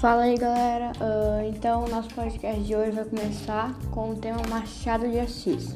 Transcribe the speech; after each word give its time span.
Fala 0.00 0.22
aí 0.22 0.38
galera, 0.38 0.92
uh, 1.00 1.48
então 1.48 1.84
o 1.84 1.88
nosso 1.88 2.08
podcast 2.14 2.62
de 2.62 2.76
hoje 2.76 2.92
vai 2.92 3.04
começar 3.04 3.76
com 3.90 4.12
o 4.12 4.16
tema 4.16 4.40
Machado 4.48 5.10
de 5.10 5.18
Assis. 5.18 5.74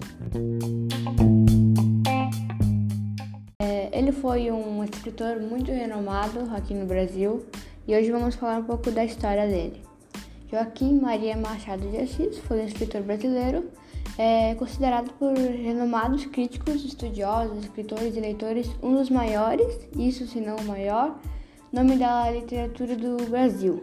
É, 3.60 3.90
ele 3.92 4.12
foi 4.12 4.48
um 4.50 4.84
escritor 4.84 5.40
muito 5.40 5.72
renomado 5.72 6.48
aqui 6.54 6.72
no 6.72 6.86
Brasil 6.86 7.44
e 7.86 7.96
hoje 7.96 8.12
vamos 8.12 8.36
falar 8.36 8.60
um 8.60 8.64
pouco 8.64 8.92
da 8.92 9.04
história 9.04 9.48
dele. 9.48 9.91
Joaquim 10.52 11.00
Maria 11.00 11.34
Machado 11.34 11.90
de 11.90 11.96
Assis 11.96 12.36
foi 12.40 12.60
um 12.60 12.66
escritor 12.66 13.00
brasileiro, 13.00 13.70
é, 14.18 14.54
considerado 14.56 15.10
por 15.14 15.32
renomados 15.34 16.26
críticos, 16.26 16.84
estudiosos, 16.84 17.64
escritores 17.64 18.14
e 18.14 18.20
leitores 18.20 18.70
um 18.82 18.94
dos 18.94 19.08
maiores, 19.08 19.88
isso 19.96 20.26
se 20.26 20.42
não 20.42 20.56
o 20.56 20.64
maior, 20.64 21.18
nome 21.72 21.96
da 21.96 22.30
literatura 22.30 22.94
do 22.94 23.16
Brasil. 23.30 23.82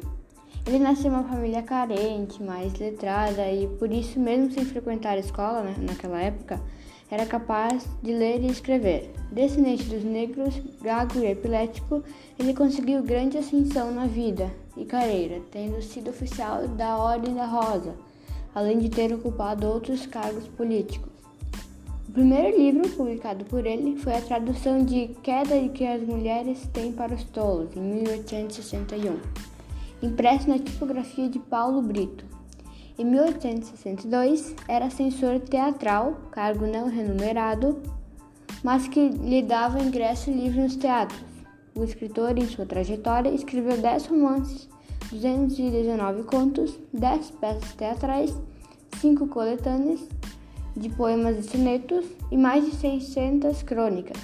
Ele 0.68 0.78
nasceu 0.78 1.08
em 1.08 1.16
uma 1.16 1.24
família 1.24 1.64
carente, 1.64 2.44
mais 2.44 2.72
letrada 2.78 3.52
e 3.52 3.68
por 3.80 3.92
isso, 3.92 4.20
mesmo 4.20 4.52
sem 4.52 4.64
frequentar 4.64 5.14
a 5.14 5.20
escola 5.20 5.64
né, 5.64 5.74
naquela 5.80 6.22
época, 6.22 6.62
era 7.10 7.26
capaz 7.26 7.86
de 8.02 8.14
ler 8.14 8.44
e 8.44 8.48
escrever. 8.48 9.14
Descendente 9.32 9.84
dos 9.84 10.04
negros, 10.04 10.62
gago 10.82 11.20
e 11.20 11.26
epilético, 11.26 12.04
ele 12.38 12.54
conseguiu 12.54 13.04
grande 13.04 13.38
ascensão 13.38 13.92
na 13.92 14.06
vida 14.06 14.52
e 14.76 14.86
carreira, 14.86 15.42
tendo 15.52 15.82
sido 15.82 16.10
oficial 16.10 16.68
da 16.68 16.98
Ordem 16.98 17.36
da 17.36 17.46
Rosa, 17.46 17.96
além 18.54 18.80
de 18.80 18.90
ter 18.90 19.14
ocupado 19.14 19.68
outros 19.68 20.06
cargos 20.06 20.48
políticos. 20.48 21.10
O 22.08 22.12
primeiro 22.12 22.58
livro 22.58 22.90
publicado 22.90 23.46
por 23.46 23.66
ele 23.66 23.96
foi 23.98 24.16
a 24.16 24.22
tradução 24.22 24.84
de 24.84 25.10
Queda 25.22 25.70
que 25.70 25.86
as 25.86 26.02
Mulheres 26.02 26.68
Têm 26.74 26.92
para 26.92 27.14
os 27.14 27.24
Tolos, 27.24 27.76
em 27.76 27.82
1861 27.82 29.20
impresso 30.02 30.50
na 30.50 30.58
tipografia 30.58 31.30
de 31.30 31.40
Paulo 31.40 31.82
Brito. 31.82 32.26
Em 33.00 33.06
1862, 33.06 34.56
era 34.68 34.90
censor 34.90 35.40
teatral, 35.40 36.18
cargo 36.32 36.68
não 36.68 36.90
remunerado, 36.90 37.82
mas 38.62 38.90
que 38.90 39.08
lhe 39.08 39.42
dava 39.42 39.82
ingresso 39.82 40.30
livre 40.30 40.64
nos 40.64 40.76
teatros. 40.76 41.24
O 41.74 41.82
escritor, 41.82 42.38
em 42.38 42.46
sua 42.46 42.66
trajetória, 42.66 43.30
escreveu 43.30 43.78
10 43.78 44.08
romances, 44.08 44.68
219 45.10 46.24
contos, 46.24 46.78
10 46.92 47.32
peças 47.40 47.74
teatrais, 47.76 48.36
5 48.98 49.28
coletâneas 49.28 50.02
de 50.76 50.90
poemas 50.90 51.38
e 51.38 51.50
sonetos 51.50 52.06
e 52.30 52.36
mais 52.36 52.66
de 52.66 52.76
600 52.76 53.64
crônicas. 53.64 54.18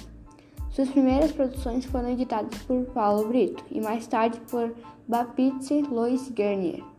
Suas 0.68 0.90
primeiras 0.90 1.32
produções 1.32 1.86
foram 1.86 2.10
editadas 2.10 2.58
por 2.64 2.84
Paulo 2.92 3.26
Brito 3.26 3.64
e 3.70 3.80
mais 3.80 4.06
tarde 4.06 4.38
por 4.50 4.74
Baptiste 5.08 5.80
Louis 5.80 6.28
Garnier. 6.28 6.95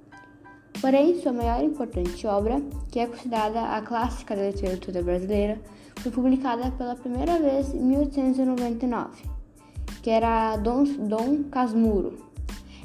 Porém, 0.79 1.19
sua 1.21 1.33
maior 1.33 1.61
e 1.61 1.65
importante 1.65 2.27
obra, 2.27 2.61
que 2.91 2.99
é 2.99 3.07
considerada 3.07 3.61
a 3.75 3.81
clássica 3.81 4.35
da 4.35 4.47
literatura 4.47 5.01
brasileira, 5.01 5.59
foi 5.97 6.11
publicada 6.11 6.69
pela 6.71 6.95
primeira 6.95 7.39
vez 7.39 7.73
em 7.73 7.81
1899, 7.81 9.23
que 10.03 10.09
era 10.09 10.55
Dom, 10.57 10.83
Dom 10.83 11.43
Casmurro. 11.45 12.13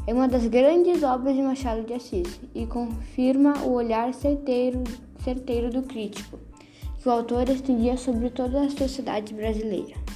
É 0.07 0.15
uma 0.15 0.27
das 0.27 0.47
grandes 0.47 1.03
obras 1.03 1.37
de 1.37 1.43
Machado 1.43 1.85
de 1.85 1.93
Assis 1.93 2.41
e 2.55 2.67
confirma 2.67 3.59
o 3.59 3.73
olhar 3.73 4.13
certeiro, 4.15 4.83
certeiro 5.23 5.71
do 5.71 5.83
crítico, 5.83 6.39
que 6.99 7.09
o 7.09 7.13
autor 7.13 7.49
estendia 7.51 7.97
sobre 7.99 8.31
toda 8.31 8.63
a 8.63 8.71
sociedade 8.71 9.35
brasileira. 9.35 10.12